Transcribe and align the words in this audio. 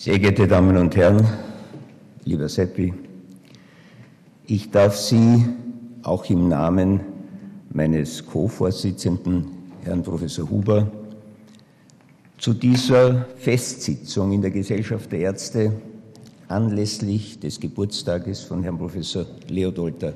Sehr 0.00 0.18
geehrte 0.18 0.48
Damen 0.48 0.78
und 0.78 0.96
Herren, 0.96 1.28
lieber 2.24 2.48
Seppi, 2.48 2.94
ich 4.46 4.70
darf 4.70 4.96
Sie 4.96 5.44
auch 6.02 6.24
im 6.30 6.48
Namen 6.48 7.00
meines 7.68 8.24
Co-Vorsitzenden, 8.24 9.44
Herrn 9.84 10.02
Professor 10.02 10.48
Huber, 10.48 10.90
zu 12.38 12.54
dieser 12.54 13.26
Festsitzung 13.36 14.32
in 14.32 14.40
der 14.40 14.52
Gesellschaft 14.52 15.12
der 15.12 15.18
Ärzte 15.18 15.70
anlässlich 16.48 17.38
des 17.38 17.60
Geburtstages 17.60 18.40
von 18.40 18.62
Herrn 18.62 18.78
Professor 18.78 19.26
Leodolter 19.48 20.14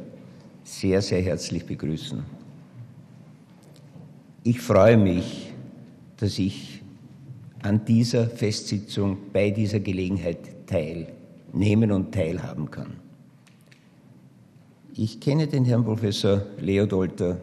sehr, 0.62 1.02
sehr 1.02 1.20
herzlich 1.20 1.66
begrüßen. 1.66 2.22
Ich 4.44 4.62
freue 4.62 4.96
mich, 4.96 5.52
dass 6.16 6.38
ich 6.38 6.83
an 7.64 7.82
dieser 7.86 8.28
Festsitzung 8.28 9.16
bei 9.32 9.50
dieser 9.50 9.80
Gelegenheit 9.80 10.66
teilnehmen 10.66 11.92
und 11.92 12.12
teilhaben 12.12 12.70
kann. 12.70 12.96
Ich 14.94 15.18
kenne 15.18 15.46
den 15.46 15.64
Herrn 15.64 15.82
Professor 15.82 16.42
Leodolter 16.60 17.40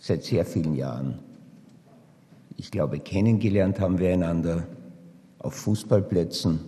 seit 0.00 0.24
sehr 0.24 0.44
vielen 0.44 0.74
Jahren. 0.74 1.20
Ich 2.56 2.72
glaube, 2.72 2.98
kennengelernt 2.98 3.78
haben 3.78 4.00
wir 4.00 4.12
einander 4.12 4.66
auf 5.38 5.54
Fußballplätzen. 5.54 6.58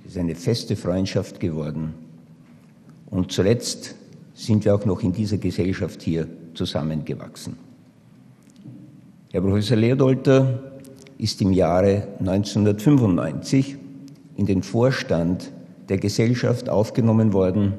Es 0.00 0.12
ist 0.12 0.18
eine 0.18 0.34
feste 0.34 0.76
Freundschaft 0.76 1.40
geworden. 1.40 1.92
Und 3.10 3.32
zuletzt 3.32 3.94
sind 4.32 4.64
wir 4.64 4.74
auch 4.74 4.86
noch 4.86 5.02
in 5.02 5.12
dieser 5.12 5.36
Gesellschaft 5.36 6.00
hier 6.00 6.26
zusammengewachsen. 6.54 7.58
Herr 9.30 9.42
Professor 9.42 9.76
Leodolter 9.76 10.73
ist 11.18 11.40
im 11.42 11.52
Jahre 11.52 12.08
1995 12.18 13.76
in 14.36 14.46
den 14.46 14.62
Vorstand 14.62 15.50
der 15.88 15.98
Gesellschaft 15.98 16.68
aufgenommen 16.68 17.32
worden, 17.32 17.74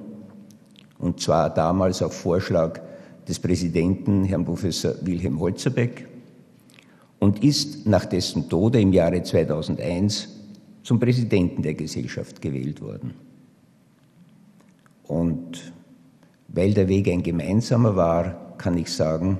und 0.99 1.19
zwar 1.19 1.53
damals 1.53 2.01
auf 2.01 2.13
Vorschlag 2.13 2.79
des 3.27 3.39
Präsidenten, 3.39 4.23
Herrn 4.23 4.45
Professor 4.45 4.93
Wilhelm 5.01 5.39
Holzerbeck, 5.39 6.07
und 7.19 7.43
ist 7.43 7.87
nach 7.87 8.05
dessen 8.05 8.49
Tode 8.49 8.79
im 8.79 8.93
Jahre 8.93 9.23
2001 9.23 10.29
zum 10.83 10.99
Präsidenten 10.99 11.63
der 11.63 11.73
Gesellschaft 11.73 12.41
gewählt 12.41 12.81
worden. 12.81 13.13
Und 15.03 15.73
weil 16.47 16.73
der 16.73 16.87
Weg 16.87 17.07
ein 17.07 17.23
gemeinsamer 17.23 17.95
war, 17.95 18.55
kann 18.57 18.77
ich 18.77 18.91
sagen, 18.91 19.39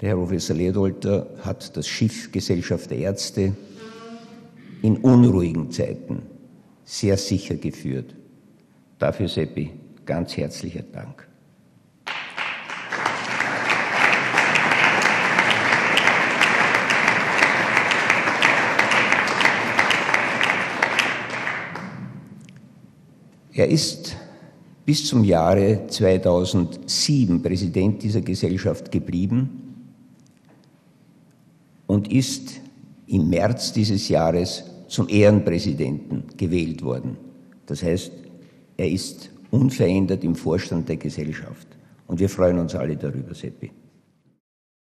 der 0.00 0.10
Herr 0.10 0.16
Professor 0.16 0.54
Leodolter 0.54 1.26
hat 1.42 1.76
das 1.76 1.88
Schiff 1.88 2.30
Gesellschaft 2.30 2.90
der 2.90 2.98
Ärzte 2.98 3.54
in 4.82 4.98
unruhigen 4.98 5.70
Zeiten 5.70 6.22
sehr 6.84 7.16
sicher 7.16 7.54
geführt. 7.56 8.14
Dafür, 8.98 9.28
Seppi, 9.28 9.70
ganz 10.04 10.36
herzlicher 10.36 10.82
Dank. 10.82 11.26
Er 23.52 23.68
ist 23.68 24.14
bis 24.84 25.06
zum 25.06 25.24
Jahre 25.24 25.86
2007 25.88 27.42
Präsident 27.42 28.02
dieser 28.02 28.20
Gesellschaft 28.20 28.92
geblieben 28.92 29.65
und 31.86 32.12
ist 32.12 32.60
im 33.06 33.28
März 33.28 33.72
dieses 33.72 34.08
Jahres 34.08 34.64
zum 34.88 35.08
Ehrenpräsidenten 35.08 36.24
gewählt 36.36 36.82
worden. 36.82 37.16
Das 37.66 37.82
heißt, 37.82 38.12
er 38.76 38.90
ist 38.90 39.30
unverändert 39.50 40.24
im 40.24 40.34
Vorstand 40.34 40.88
der 40.88 40.96
Gesellschaft. 40.96 41.66
Und 42.06 42.20
wir 42.20 42.28
freuen 42.28 42.58
uns 42.58 42.74
alle 42.74 42.96
darüber, 42.96 43.34
Seppi. 43.34 43.70